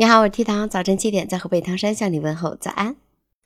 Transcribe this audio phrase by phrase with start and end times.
[0.00, 2.94] 你好，我是 T 糖，早晨七点在河北唐山向你问候，早安。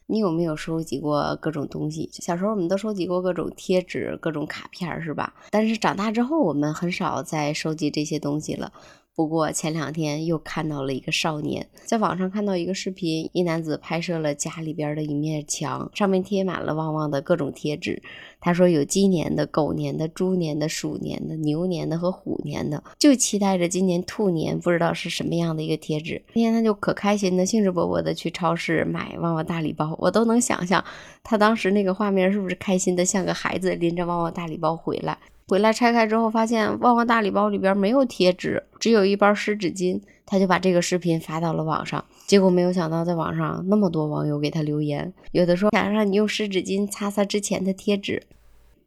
[0.04, 2.10] 你有没有收集过各种东西？
[2.12, 5.32] 小时候我们都收集过各种贴纸、各种卡片，是吧？
[5.50, 8.70] 但是长大之后，我们很少再收集这些东西了。
[9.14, 18.02] 不过前两天又看到了一个少年，在网上看到一个视频，一男子拍摄了家里边的一面墙，上面贴满了旺旺的各种贴纸。
[18.40, 26.20] 他说有鸡年的、狗年的、猪年的、鼠年的、牛年的和虎年的，就期待着今年兔年，不知道是什么样的一个贴纸。
[26.32, 30.82] 今天他就可开心的、兴致勃勃的去超市买旺旺大礼包，我都能想象
[31.22, 35.18] 他当时那个画面是不是开心的像个孩子拎着旺旺大礼包回来。
[35.48, 40.00] 回来拆开之后，发现旺旺大礼包里边没有贴纸，只有一包湿纸巾。
[40.24, 48.22] 他就把这个视频发到了网上，结果没有想到，在网上那么多网友给他留言，有的说想让你用湿纸巾擦擦之前的贴纸，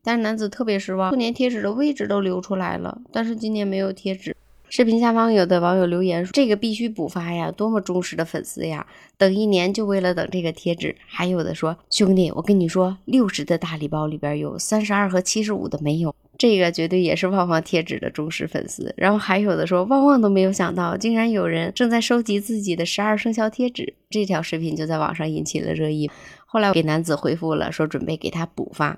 [0.04, 4.36] 但是男子特别失望，兔年贴纸的位置都留出来了，但是今年没有贴纸。
[4.70, 18.94] 视频下方有的网友留言说：“这个必须补发呀，多么忠实的粉丝呀，等一年就为了等这个贴纸。”还有的说：“兄弟，我跟你说，六十的大礼包里边有三十二和七十五的没有。”这个绝对也是旺旺贴纸的忠实粉丝。
[18.98, 23.94] 然后还有的说，旺旺都没有想到，竟然有人正在收集自己的十二生肖贴纸。
[24.10, 26.10] 这条视频就在网上引起了热议。
[26.46, 28.98] 后来我给男子回复了，说准备给他补发。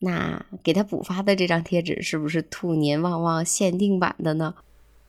[0.00, 4.54] 那给他补发的这张贴纸是不是兔年旺旺限定版的呢？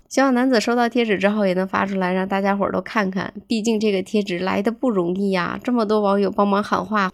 [0.08, 3.34] 希望男子收到贴纸之后也能发出来，让大家伙都看看。
[3.48, 7.12] 毕竟这个贴纸来的不容易呀，这么多网友帮忙喊话。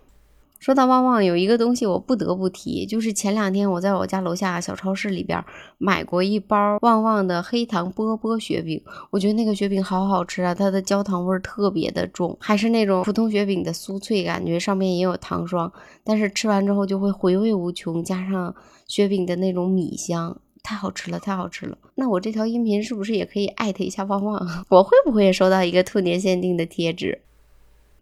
[0.61, 5.43] 说到旺旺，有一个东西我不得不提，就是前两天我在我家楼下小超市里边
[5.79, 15.73] 买过一包旺旺的黑糖波波雪饼，我觉得那个雪饼好好吃啊，它的焦糖味儿特别的重，还是那种普通雪饼的酥脆感觉，上面也有糖霜，
[16.03, 18.53] 但是吃完之后就会回味无穷，加上
[18.87, 21.75] 雪饼的那种米香，太好吃了，太好吃了。
[21.95, 24.39] 那我这条音频是不是也可以艾特一下旺旺？
[24.69, 27.23] 我会不会也收到一个兔年限定的贴纸？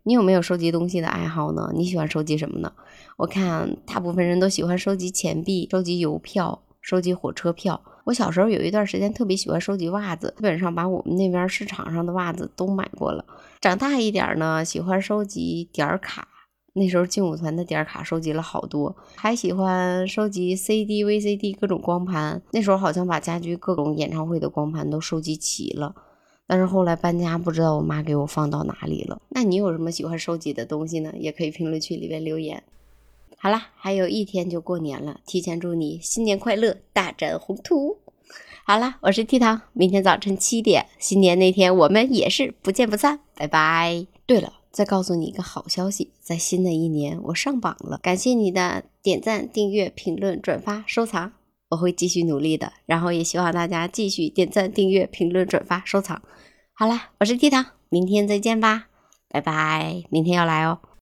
[0.04, 1.72] 你有没有收集东西的爱好呢？
[1.76, 2.72] 你喜欢收集什么呢？
[3.18, 7.82] 我看大部分人都喜欢收集钱币、收集邮票、收集火车票。
[8.06, 13.24] 我小时候有一段时间特别喜欢收集袜子，基本上把我们那边市场上的袜子都买过了。
[13.62, 16.28] 长大一点呢，喜欢收集点儿卡，
[16.74, 22.42] 那时候劲舞团的点儿卡收集了好多，还喜欢收集 CD、VCD 各种光盘。
[22.52, 25.94] 那时候好像把家居各种演唱会的光盘都收集齐了。
[26.50, 29.22] 但是后来搬家，不知道我妈给我放到哪里了。
[29.30, 31.14] 那你有什么喜欢收集的东西呢？
[31.16, 32.64] 也可以评论区里面留言。
[33.38, 37.98] 好了，还有一天就过年了，提前祝你新年快乐，大展宏图。
[38.64, 44.08] 好了，我是 T 糖，明天早晨七点，新年那天我们也是不见不散，拜拜。
[44.26, 51.34] 对了，再告诉你一个好消息，在新的一年我上榜了，感谢你的点赞、订阅、评论、转发、收藏。
[51.70, 56.22] 我会继续努力的，然后也希望大家继续点赞、订阅、评论、转发、收藏。
[56.74, 58.88] 好啦，我是 T 糖，明天再见吧，
[59.30, 60.89] 拜拜，明天要来哦。